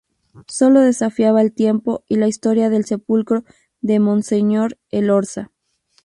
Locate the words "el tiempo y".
1.43-2.15